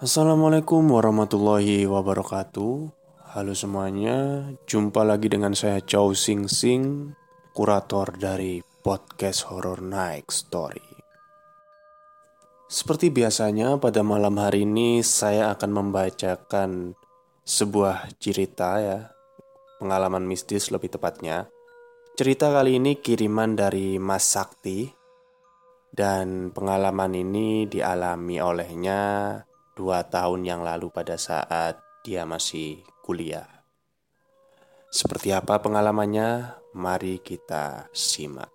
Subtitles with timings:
[0.00, 2.88] Assalamualaikum warahmatullahi wabarakatuh.
[3.36, 7.12] Halo semuanya, jumpa lagi dengan saya Chow Sing Sing,
[7.52, 10.80] kurator dari podcast Horror Night Story.
[12.64, 16.96] Seperti biasanya, pada malam hari ini saya akan membacakan
[17.44, 19.12] sebuah cerita ya,
[19.84, 21.44] pengalaman mistis lebih tepatnya.
[22.16, 24.88] Cerita kali ini kiriman dari Mas Sakti
[25.92, 29.36] dan pengalaman ini dialami olehnya
[29.80, 33.48] dua tahun yang lalu pada saat dia masih kuliah.
[34.92, 36.60] Seperti apa pengalamannya?
[36.76, 38.52] Mari kita simak.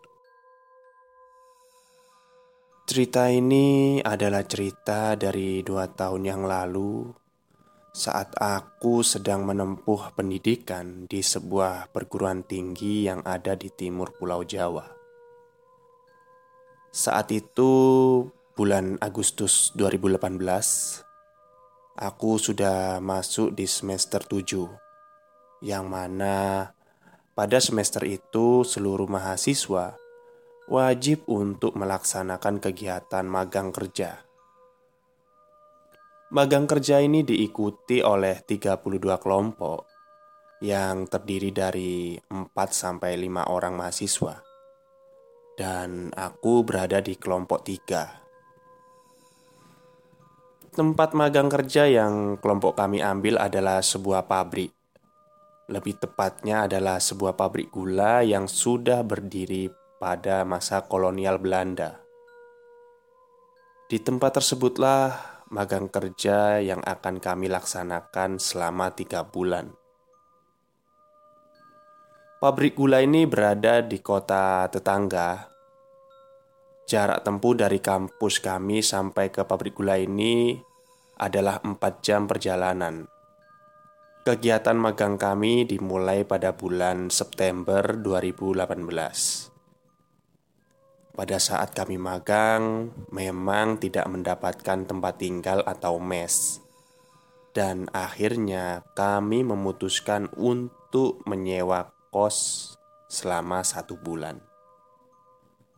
[2.86, 7.10] Cerita ini adalah cerita dari dua tahun yang lalu
[7.90, 14.86] saat aku sedang menempuh pendidikan di sebuah perguruan tinggi yang ada di timur Pulau Jawa.
[16.94, 17.72] Saat itu
[18.56, 21.05] bulan Agustus 2018
[21.96, 26.70] aku sudah masuk di semester 7 Yang mana
[27.32, 29.96] pada semester itu seluruh mahasiswa
[30.68, 34.26] wajib untuk melaksanakan kegiatan magang kerja
[36.36, 39.88] Magang kerja ini diikuti oleh 32 kelompok
[40.66, 44.42] yang terdiri dari 4 sampai 5 orang mahasiswa.
[45.56, 48.25] Dan aku berada di kelompok 3.
[50.76, 54.76] Tempat magang kerja yang kelompok kami ambil adalah sebuah pabrik.
[55.72, 62.04] Lebih tepatnya adalah sebuah pabrik gula yang sudah berdiri pada masa kolonial Belanda.
[63.88, 65.16] Di tempat tersebutlah
[65.48, 69.72] magang kerja yang akan kami laksanakan selama tiga bulan.
[72.44, 75.56] Pabrik gula ini berada di kota tetangga
[76.86, 80.62] Jarak tempuh dari kampus kami sampai ke pabrik gula ini
[81.20, 83.08] adalah 4 jam perjalanan.
[84.26, 89.54] Kegiatan magang kami dimulai pada bulan September 2018.
[91.16, 96.60] Pada saat kami magang, memang tidak mendapatkan tempat tinggal atau mes,
[97.56, 102.76] dan akhirnya kami memutuskan untuk menyewa kos
[103.08, 104.44] selama satu bulan.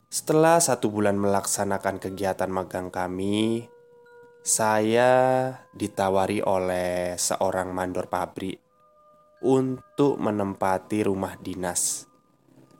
[0.09, 3.69] Setelah satu bulan melaksanakan kegiatan magang kami,
[4.47, 5.11] saya
[5.75, 8.55] ditawari oleh seorang mandor pabrik
[9.43, 12.07] untuk menempati rumah dinas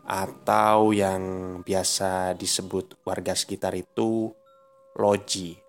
[0.08, 4.32] atau yang biasa disebut warga sekitar itu
[4.96, 5.60] loji.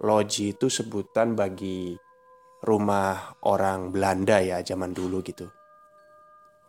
[0.00, 1.92] Loji itu sebutan bagi
[2.64, 5.44] rumah orang Belanda ya zaman dulu gitu.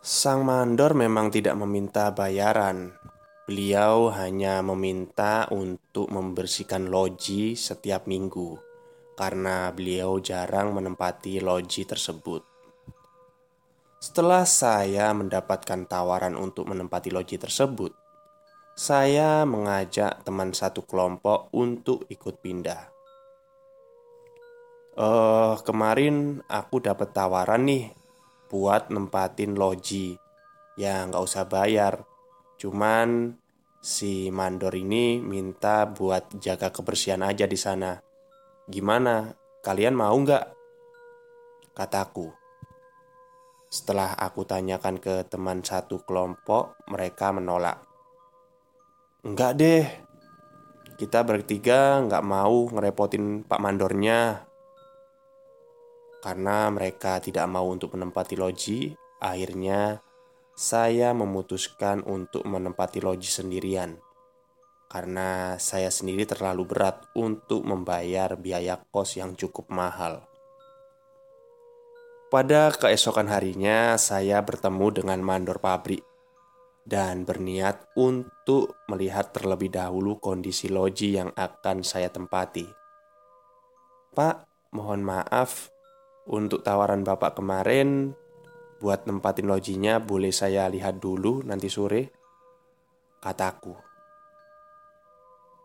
[0.03, 2.91] Sang mandor memang tidak meminta bayaran
[3.45, 8.57] Beliau hanya meminta untuk membersihkan loji setiap minggu
[9.13, 12.41] karena beliau jarang menempati loji tersebut.
[14.01, 17.93] Setelah saya mendapatkan tawaran untuk menempati loji tersebut,
[18.73, 22.81] saya mengajak teman satu kelompok untuk ikut pindah.
[24.97, 27.93] Uh, kemarin aku dapat tawaran nih
[28.49, 30.17] buat nempatin loji.
[30.81, 32.03] Ya nggak usah bayar,
[32.65, 33.29] Cuman
[33.77, 37.93] si mandor ini minta buat jaga kebersihan aja di sana.
[38.65, 39.29] Gimana?
[39.61, 40.45] Kalian mau nggak?
[41.77, 42.33] Kataku.
[43.69, 47.85] Setelah aku tanyakan ke teman satu kelompok, mereka menolak.
[49.21, 49.85] Enggak deh,
[50.97, 54.41] kita bertiga nggak mau ngerepotin Pak Mandornya.
[56.17, 60.01] Karena mereka tidak mau untuk menempati loji, akhirnya
[60.55, 63.99] saya memutuskan untuk menempati loji sendirian
[64.87, 70.23] karena saya sendiri terlalu berat untuk membayar biaya kos yang cukup mahal.
[72.31, 75.99] Pada keesokan harinya, saya bertemu dengan mandor pabrik
[76.87, 82.63] dan berniat untuk melihat terlebih dahulu kondisi loji yang akan saya tempati.
[84.15, 85.67] Pak, mohon maaf
[86.31, 88.15] untuk tawaran Bapak kemarin
[88.85, 92.13] Buat nempatin lojinya boleh saya lihat dulu nanti sore?
[93.17, 93.73] Kataku.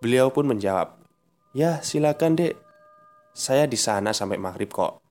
[0.00, 0.96] Beliau pun menjawab
[1.52, 2.56] Ya silakan dek.
[3.36, 5.04] Saya di sana sampai maghrib kok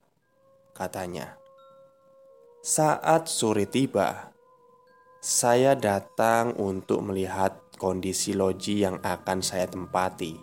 [0.74, 1.38] Katanya.
[2.66, 4.34] Saat sore tiba
[5.22, 10.34] Saya datang untuk melihat kondisi loji yang akan saya tempati.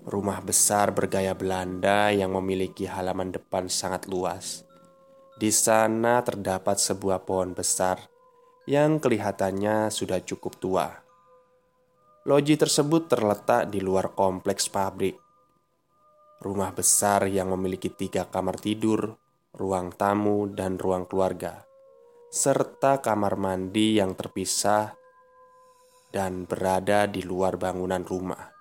[0.00, 4.69] Rumah besar bergaya Belanda yang memiliki halaman depan sangat luas
[5.40, 7.96] di sana terdapat sebuah pohon besar
[8.68, 10.92] yang kelihatannya sudah cukup tua.
[12.28, 15.16] Loji tersebut terletak di luar kompleks pabrik.
[16.44, 19.16] Rumah besar yang memiliki tiga kamar tidur,
[19.56, 21.64] ruang tamu, dan ruang keluarga,
[22.28, 24.92] serta kamar mandi yang terpisah
[26.12, 28.52] dan berada di luar bangunan rumah.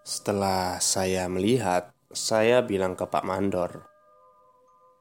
[0.00, 3.95] Setelah saya melihat, saya bilang ke Pak Mandor,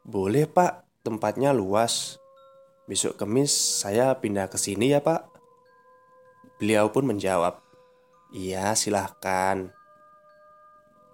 [0.06, 2.22] "Boleh, Pak, tempatnya luas.
[2.86, 5.26] Besok Kemis saya pindah ke sini ya, Pak."
[6.62, 7.60] Beliau pun menjawab,
[8.30, 9.74] "Iya, silahkan."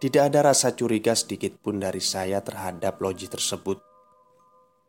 [0.01, 3.77] Tidak ada rasa curiga sedikit pun dari saya terhadap loji tersebut.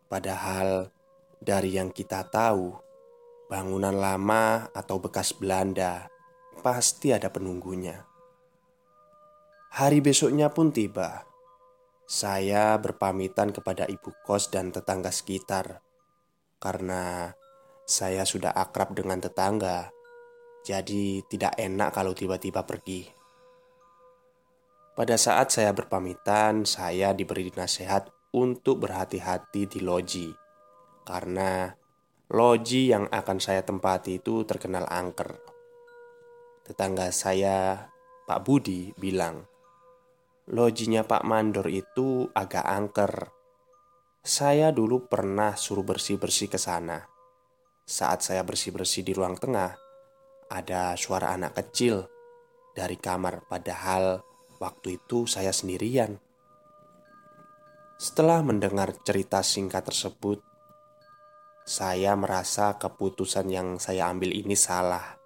[0.08, 0.88] Padahal
[1.36, 2.72] dari yang kita tahu,
[3.52, 6.08] bangunan lama atau bekas Belanda
[6.64, 8.08] pasti ada penunggunya.
[9.76, 11.31] Hari besoknya pun tiba.
[12.12, 15.80] Saya berpamitan kepada ibu kos dan tetangga sekitar
[16.60, 17.32] karena
[17.88, 19.88] saya sudah akrab dengan tetangga,
[20.60, 23.08] jadi tidak enak kalau tiba-tiba pergi.
[24.92, 30.28] Pada saat saya berpamitan, saya diberi nasihat untuk berhati-hati di loji
[31.08, 31.72] karena
[32.28, 35.32] loji yang akan saya tempati itu terkenal angker.
[36.60, 37.88] Tetangga saya,
[38.28, 39.48] Pak Budi, bilang,
[40.52, 43.32] "Lojinya Pak Mandor itu agak angker."
[44.22, 47.02] Saya dulu pernah suruh bersih-bersih ke sana.
[47.82, 49.74] Saat saya bersih-bersih di ruang tengah,
[50.46, 52.06] ada suara anak kecil
[52.78, 54.22] dari kamar, padahal
[54.62, 56.22] Waktu itu saya sendirian.
[57.98, 60.38] Setelah mendengar cerita singkat tersebut,
[61.66, 65.18] saya merasa keputusan yang saya ambil ini salah.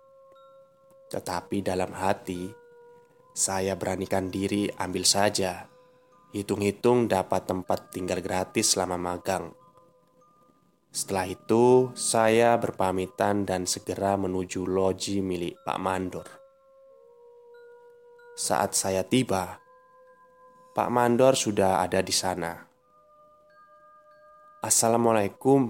[1.12, 2.49] Tetapi dalam hati,
[3.36, 5.68] saya beranikan diri ambil saja.
[6.32, 9.52] Hitung-hitung dapat tempat tinggal gratis selama magang.
[10.88, 16.28] Setelah itu, saya berpamitan dan segera menuju loji milik Pak Mandor.
[18.32, 19.60] Saat saya tiba,
[20.72, 22.56] Pak Mandor sudah ada di sana.
[24.64, 25.68] Assalamualaikum.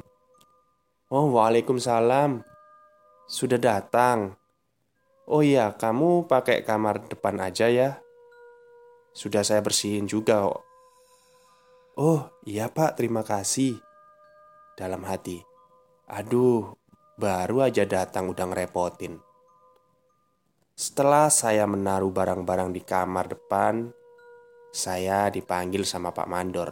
[1.10, 2.46] Oh, waalaikumsalam.
[3.26, 4.45] Sudah datang.
[5.26, 7.98] Oh iya, kamu pakai kamar depan aja ya.
[9.10, 10.62] Sudah saya bersihin juga kok.
[11.98, 13.74] Oh, iya Pak, terima kasih.
[14.78, 15.42] Dalam hati.
[16.06, 16.78] Aduh,
[17.18, 19.18] baru aja datang udah ngerepotin.
[20.76, 23.90] Setelah saya menaruh barang-barang di kamar depan,
[24.70, 26.70] saya dipanggil sama Pak Mandor.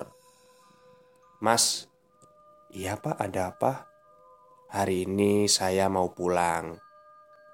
[1.40, 1.88] Mas,
[2.70, 3.88] iya Pak, ada apa?
[4.70, 6.76] Hari ini saya mau pulang.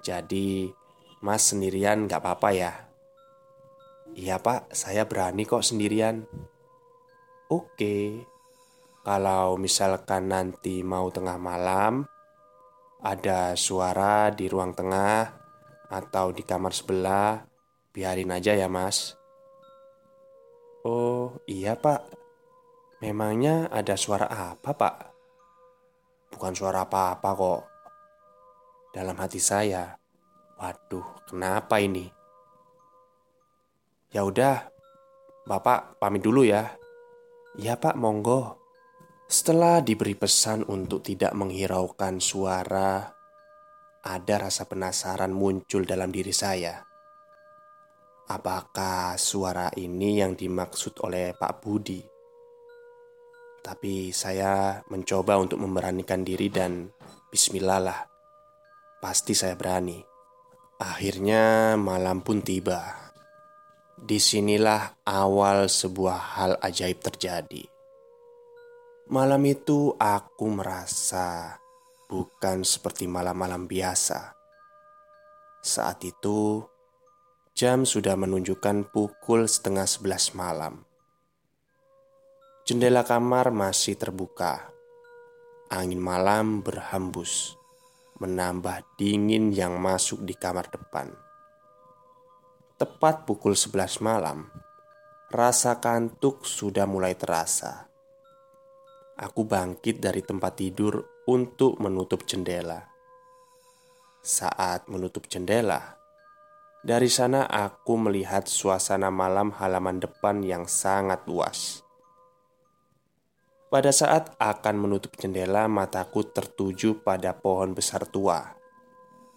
[0.03, 0.80] Jadi,
[1.21, 2.73] Mas sendirian gak apa-apa ya?
[4.17, 6.25] Iya Pak, saya berani kok sendirian.
[7.53, 8.25] Oke,
[9.05, 12.09] kalau misalkan nanti mau tengah malam,
[13.05, 15.29] ada suara di ruang tengah
[15.93, 17.45] atau di kamar sebelah,
[17.93, 19.13] biarin aja ya, Mas.
[20.89, 22.09] Oh, iya, Pak.
[23.05, 24.97] Memangnya ada suara apa, Pak?
[26.33, 27.63] Bukan suara apa-apa kok.
[28.97, 30.00] Dalam hati saya,
[30.61, 32.13] waduh, kenapa ini?
[34.13, 34.71] Ya udah,
[35.49, 36.77] Bapak pamit dulu ya.
[37.57, 38.61] Iya, Pak, monggo.
[39.27, 43.09] Setelah diberi pesan untuk tidak menghiraukan suara
[44.01, 46.83] ada rasa penasaran muncul dalam diri saya.
[48.31, 52.03] Apakah suara ini yang dimaksud oleh Pak Budi?
[53.61, 56.89] Tapi saya mencoba untuk memberanikan diri dan
[57.29, 58.01] bismillah lah.
[59.03, 60.10] Pasti saya berani.
[60.81, 63.13] Akhirnya malam pun tiba.
[64.01, 67.69] Di sinilah awal sebuah hal ajaib terjadi.
[69.13, 71.61] Malam itu aku merasa
[72.09, 74.33] bukan seperti malam-malam biasa.
[75.61, 76.65] Saat itu,
[77.53, 80.89] jam sudah menunjukkan pukul setengah sebelas malam.
[82.65, 84.73] Jendela kamar masih terbuka.
[85.69, 87.60] Angin malam berhembus,
[88.21, 91.09] menambah dingin yang masuk di kamar depan.
[92.77, 94.53] Tepat pukul sebelas malam,
[95.33, 97.89] rasa kantuk sudah mulai terasa.
[99.17, 102.89] Aku bangkit dari tempat tidur untuk menutup jendela.
[104.21, 105.97] Saat menutup jendela,
[106.81, 111.85] dari sana aku melihat suasana malam halaman depan yang sangat luas.
[113.71, 118.43] Pada saat akan menutup jendela, mataku tertuju pada pohon besar tua.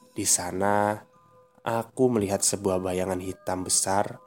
[0.09, 0.97] Di sana,
[1.61, 4.17] aku melihat sebuah bayangan hitam besar,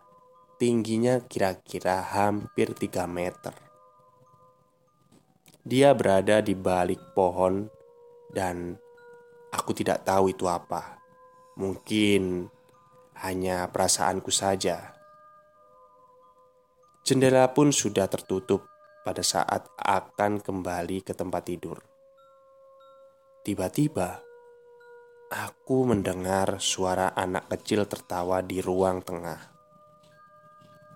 [0.62, 3.50] tingginya kira-kira hampir 3 meter.
[5.66, 7.66] Dia berada di balik pohon,
[8.30, 8.78] dan
[9.50, 11.02] aku tidak tahu itu apa.
[11.58, 12.46] Mungkin
[13.26, 14.94] hanya perasaanku saja.
[17.02, 18.75] Jendela pun sudah tertutup
[19.06, 21.78] pada saat akan kembali ke tempat tidur.
[23.46, 24.18] Tiba-tiba,
[25.30, 29.54] aku mendengar suara anak kecil tertawa di ruang tengah.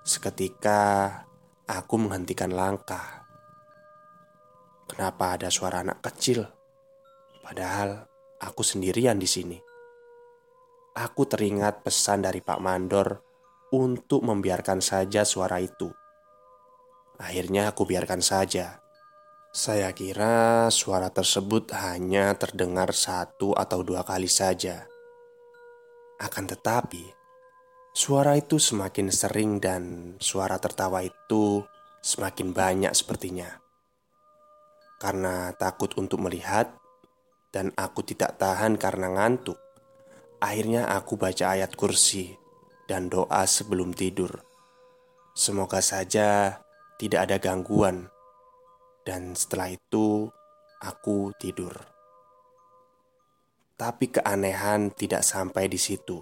[0.02, 1.22] Seketika,
[1.70, 3.22] aku menghentikan langkah.
[4.90, 6.42] Kenapa ada suara anak kecil?
[7.46, 8.10] Padahal
[8.42, 9.58] aku sendirian di sini.
[10.98, 13.22] Aku teringat pesan dari Pak Mandor
[13.70, 15.99] untuk membiarkan saja suara itu.
[17.20, 18.80] Akhirnya aku biarkan saja.
[19.52, 24.88] Saya kira suara tersebut hanya terdengar satu atau dua kali saja.
[26.16, 27.12] Akan tetapi,
[27.92, 31.60] suara itu semakin sering dan suara tertawa itu
[32.00, 33.60] semakin banyak sepertinya.
[34.96, 36.72] Karena takut untuk melihat
[37.52, 39.60] dan aku tidak tahan karena ngantuk,
[40.40, 42.32] akhirnya aku baca ayat kursi
[42.88, 44.40] dan doa sebelum tidur.
[45.36, 46.60] Semoga saja
[47.00, 48.12] tidak ada gangguan,
[49.08, 50.28] dan setelah itu
[50.84, 51.72] aku tidur.
[53.80, 56.20] Tapi keanehan tidak sampai di situ.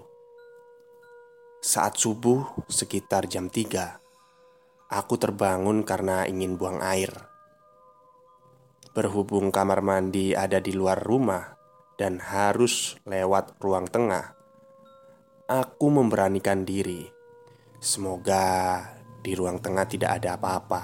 [1.59, 3.99] Saat subuh sekitar jam 3,
[4.95, 7.11] aku terbangun karena ingin buang air.
[8.95, 11.59] Berhubung kamar mandi ada di luar rumah
[11.99, 14.31] dan harus lewat ruang tengah,
[15.51, 17.11] aku memberanikan diri.
[17.83, 20.83] Semoga di ruang tengah tidak ada apa-apa,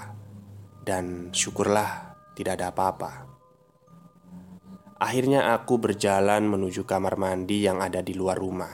[0.83, 3.13] dan syukurlah tidak ada apa-apa.
[4.99, 8.73] Akhirnya, aku berjalan menuju kamar mandi yang ada di luar rumah.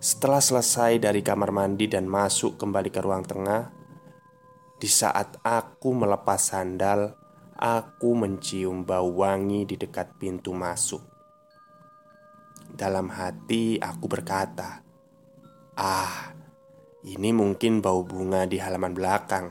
[0.00, 3.68] Setelah selesai dari kamar mandi dan masuk kembali ke ruang tengah,
[4.80, 7.12] di saat aku melepas sandal,
[7.60, 11.04] aku mencium bau wangi di dekat pintu masuk.
[12.72, 14.80] Dalam hati, aku berkata,
[15.76, 16.32] "Ah,
[17.06, 19.46] ini mungkin bau bunga di halaman belakang.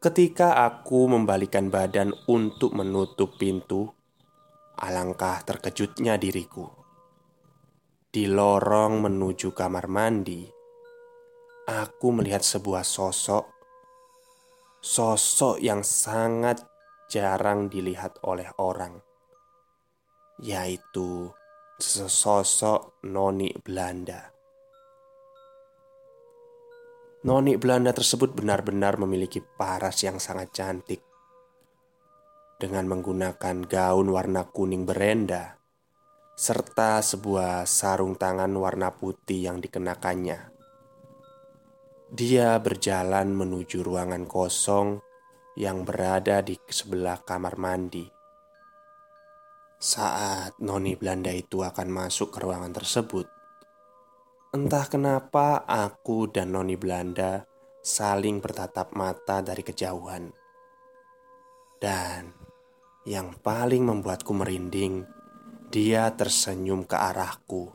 [0.00, 3.88] Ketika aku membalikan badan untuk menutup pintu,
[4.80, 6.68] alangkah terkejutnya diriku.
[8.10, 10.48] Di lorong menuju kamar mandi,
[11.68, 13.44] aku melihat sebuah sosok,
[14.80, 16.64] sosok yang sangat
[17.12, 18.98] jarang dilihat oleh orang,
[20.40, 21.28] yaitu
[21.76, 24.39] sesosok noni Belanda.
[27.20, 31.04] Noni Belanda tersebut benar-benar memiliki paras yang sangat cantik.
[32.56, 35.60] Dengan menggunakan gaun warna kuning berenda
[36.32, 40.48] serta sebuah sarung tangan warna putih yang dikenakannya.
[42.08, 45.04] Dia berjalan menuju ruangan kosong
[45.60, 48.08] yang berada di sebelah kamar mandi.
[49.76, 53.28] Saat Noni Belanda itu akan masuk ke ruangan tersebut,
[54.50, 57.46] Entah kenapa aku dan Noni Belanda
[57.86, 60.26] saling bertatap mata dari kejauhan.
[61.78, 62.34] Dan
[63.06, 65.06] yang paling membuatku merinding,
[65.70, 67.70] dia tersenyum ke arahku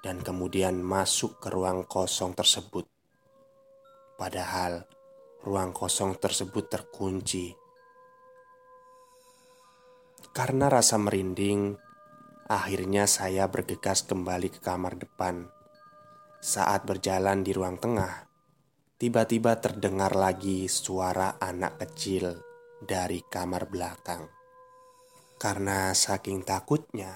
[0.00, 2.88] dan kemudian masuk ke ruang kosong tersebut.
[4.16, 4.88] Padahal
[5.44, 7.52] ruang kosong tersebut terkunci.
[10.32, 11.76] Karena rasa merinding,
[12.48, 15.57] akhirnya saya bergegas kembali ke kamar depan
[16.38, 18.30] saat berjalan di ruang tengah,
[18.94, 22.38] tiba-tiba terdengar lagi suara anak kecil
[22.78, 24.22] dari kamar belakang.
[25.34, 27.10] Karena saking takutnya,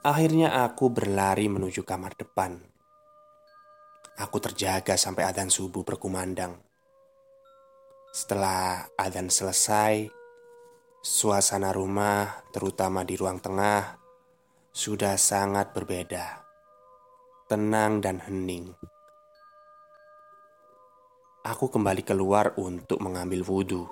[0.00, 2.56] akhirnya aku berlari menuju kamar depan.
[4.16, 6.56] Aku terjaga sampai adzan subuh berkumandang.
[8.08, 10.08] Setelah adzan selesai,
[11.04, 14.00] suasana rumah, terutama di ruang tengah,
[14.70, 16.43] sudah sangat berbeda
[17.44, 18.72] tenang dan hening.
[21.44, 23.84] Aku kembali keluar untuk mengambil wudhu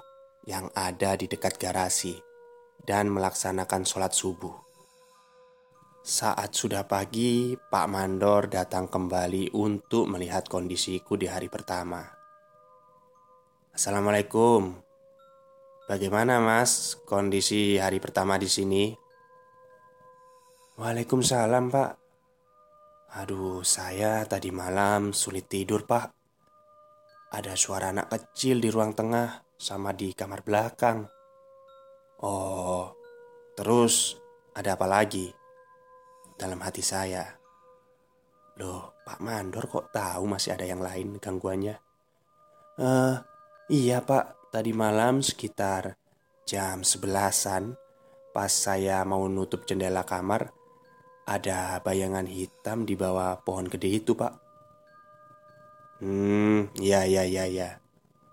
[0.48, 2.16] yang ada di dekat garasi
[2.80, 4.56] dan melaksanakan sholat subuh.
[6.00, 12.02] Saat sudah pagi, Pak Mandor datang kembali untuk melihat kondisiku di hari pertama.
[13.76, 14.80] Assalamualaikum.
[15.86, 18.96] Bagaimana, Mas, kondisi hari pertama di sini?
[20.80, 22.01] Waalaikumsalam, Pak.
[23.12, 26.16] Aduh, saya tadi malam sulit tidur, Pak.
[27.36, 31.04] Ada suara anak kecil di ruang tengah sama di kamar belakang.
[32.24, 32.88] Oh,
[33.52, 34.16] terus
[34.56, 35.28] ada apa lagi?
[36.40, 37.28] Dalam hati saya.
[38.56, 41.76] Loh, Pak Mandor kok tahu masih ada yang lain gangguannya?
[42.80, 43.16] Eh, uh,
[43.68, 46.00] iya Pak, tadi malam sekitar
[46.48, 47.76] jam sebelasan
[48.32, 50.48] pas saya mau nutup jendela kamar,
[51.26, 54.32] ada bayangan hitam di bawah pohon gede itu, Pak.
[56.02, 57.78] Hmm, ya ya ya ya.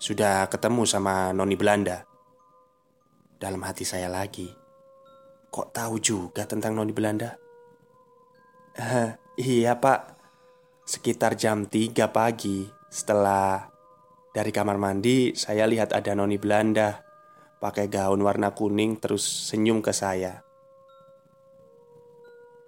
[0.02, 2.08] Sudah ketemu sama Noni Belanda.
[3.38, 4.50] Dalam hati saya lagi.
[5.50, 7.38] Kok tahu juga tentang Noni Belanda?
[8.78, 10.14] Uh, iya pak
[10.86, 13.66] Sekitar jam 3 pagi Setelah
[14.30, 17.02] dari kamar mandi Saya lihat ada Noni Belanda
[17.58, 20.46] Pakai gaun warna kuning Terus senyum ke saya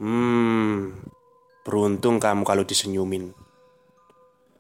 [0.02, 0.98] Hmm
[1.62, 3.38] Beruntung kamu kalau disenyumin.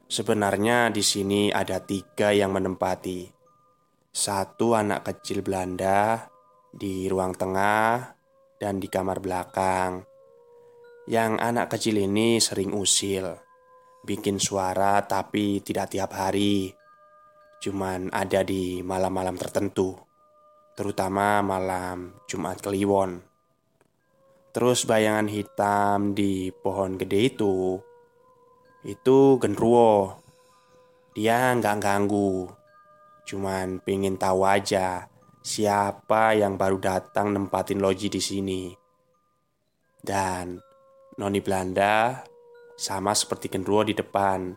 [0.05, 3.25] Sebenarnya di sini ada tiga yang menempati.
[4.13, 6.29] Satu anak kecil Belanda
[6.69, 8.13] Di ruang tengah
[8.61, 10.05] Dan di kamar belakang.
[11.09, 13.33] Yang anak kecil ini sering usil,
[14.05, 16.69] bikin suara tapi tidak tiap hari,
[17.57, 19.97] cuman ada di malam-malam tertentu,
[20.77, 23.30] terutama malam Jumat Kliwon.
[24.51, 27.79] Terus bayangan hitam di pohon gede itu,
[28.83, 30.19] itu genruwo.
[31.15, 32.51] Dia nggak ganggu,
[33.23, 35.07] cuman pingin tahu aja
[35.41, 38.63] siapa yang baru datang nempatin loji di sini.
[40.01, 40.59] Dan
[41.17, 42.19] Noni Belanda
[42.77, 44.51] sama seperti genruwo di depan.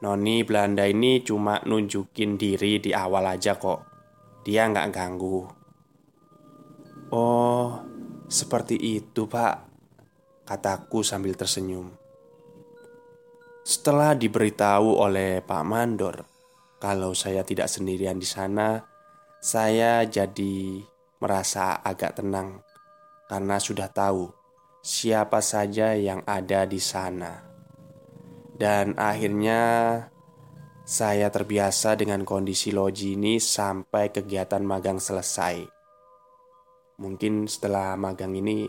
[0.00, 3.84] Noni Belanda ini cuma nunjukin diri di awal aja kok.
[4.42, 5.44] Dia nggak ganggu.
[7.12, 7.89] Oh,
[8.30, 9.66] seperti itu pak,
[10.46, 11.90] kataku sambil tersenyum.
[13.66, 16.22] Setelah diberitahu oleh Pak Mandor
[16.78, 18.80] kalau saya tidak sendirian di sana,
[19.42, 20.80] saya jadi
[21.20, 22.62] merasa agak tenang
[23.28, 24.32] karena sudah tahu
[24.80, 27.44] siapa saja yang ada di sana.
[28.54, 29.60] Dan akhirnya
[30.86, 35.79] saya terbiasa dengan kondisi loji ini sampai kegiatan magang selesai.
[37.00, 38.68] Mungkin setelah magang ini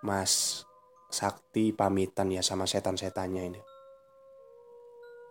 [0.00, 0.64] Mas
[1.12, 3.60] Sakti pamitan ya sama setan-setannya ini.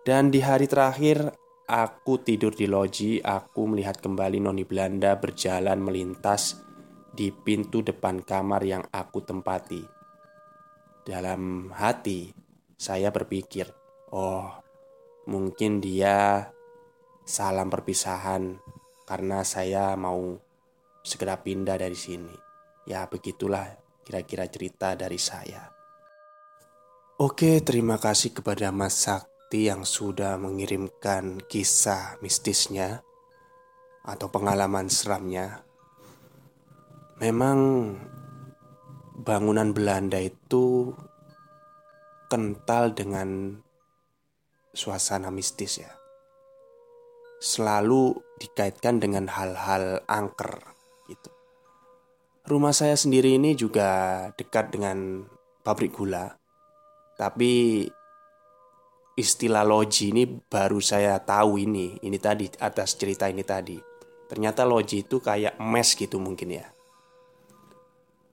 [0.05, 1.33] Dan di hari terakhir
[1.65, 6.61] aku tidur di loji, aku melihat kembali Noni Belanda berjalan melintas
[7.09, 9.81] di pintu depan kamar yang aku tempati.
[11.01, 12.29] Dalam hati,
[12.77, 13.65] saya berpikir,
[14.13, 14.45] "Oh,
[15.25, 16.45] mungkin dia
[17.25, 18.61] salam perpisahan
[19.09, 20.37] karena saya mau
[21.03, 22.33] segera pindah dari sini."
[22.85, 25.69] Ya, begitulah kira-kira cerita dari saya.
[27.21, 33.05] Oke, terima kasih kepada Mas Sakti yang sudah mengirimkan kisah mistisnya
[34.01, 35.61] atau pengalaman seramnya
[37.21, 37.93] Memang
[39.13, 40.89] bangunan Belanda itu
[42.33, 43.61] kental dengan
[44.73, 45.93] suasana mistis ya.
[47.37, 50.65] Selalu dikaitkan dengan hal-hal angker.
[52.41, 55.29] Rumah saya sendiri ini juga dekat dengan
[55.61, 56.33] pabrik gula.
[57.13, 57.85] Tapi
[59.13, 63.77] istilah loji ini baru saya tahu ini, ini tadi atas cerita ini tadi.
[64.25, 66.67] Ternyata loji itu kayak mes gitu mungkin ya.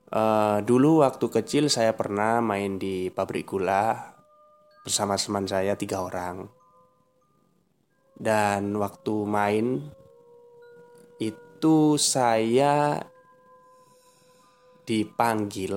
[0.09, 4.17] Uh, dulu waktu kecil saya pernah main di pabrik gula
[4.81, 6.49] bersama teman saya tiga orang.
[8.17, 9.85] Dan waktu main
[11.21, 13.05] itu saya
[14.89, 15.77] dipanggil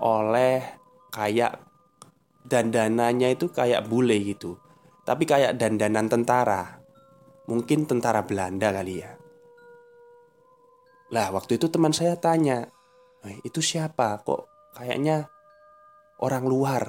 [0.00, 0.64] oleh
[1.12, 1.60] kayak
[2.40, 4.56] dandanannya itu kayak bule gitu.
[5.04, 6.80] Tapi kayak dandanan tentara.
[7.46, 9.12] Mungkin tentara Belanda kali ya.
[11.14, 12.66] Lah waktu itu teman saya tanya
[13.46, 14.22] Itu siapa?
[14.26, 15.26] Kok kayaknya
[16.22, 16.82] orang luar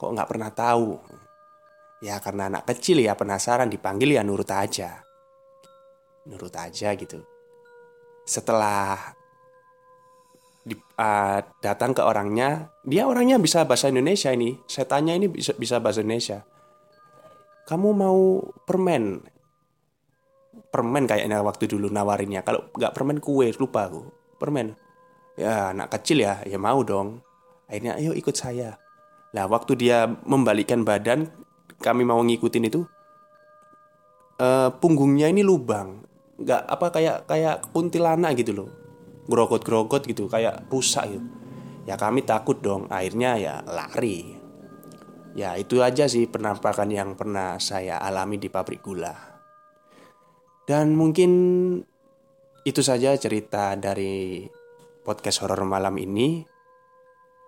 [0.00, 0.96] Kok nggak pernah tahu
[2.00, 5.04] Ya karena anak kecil ya penasaran dipanggil ya nurut aja
[6.24, 7.20] Nurut aja gitu
[8.24, 9.17] Setelah
[10.68, 15.56] di, uh, datang ke orangnya Dia orangnya bisa bahasa Indonesia ini Saya tanya ini bisa,
[15.56, 16.44] bisa bahasa Indonesia
[17.64, 19.24] Kamu mau permen?
[20.68, 22.44] permen kayaknya waktu dulu nawarinnya.
[22.44, 24.04] Kalau nggak permen kue, lupa aku.
[24.36, 24.76] Permen.
[25.38, 27.24] Ya anak kecil ya, ya mau dong.
[27.68, 28.76] Akhirnya ayo ikut saya.
[29.32, 31.28] Nah waktu dia membalikkan badan,
[31.78, 32.80] kami mau ngikutin itu,
[34.40, 36.00] uh, punggungnya ini lubang,
[36.40, 38.68] nggak apa kayak kayak kuntilanak gitu loh,
[39.28, 41.22] grogot-grogot gitu, kayak rusak gitu.
[41.84, 44.36] Ya kami takut dong, akhirnya ya lari.
[45.36, 49.14] Ya itu aja sih penampakan yang pernah saya alami di pabrik gula.
[50.68, 51.32] Dan mungkin
[52.60, 54.44] itu saja cerita dari
[55.00, 56.44] podcast horor malam ini.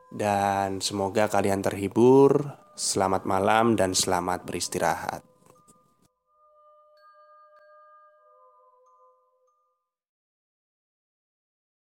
[0.09, 2.57] Dan semoga kalian terhibur.
[2.73, 5.30] Selamat malam dan selamat beristirahat.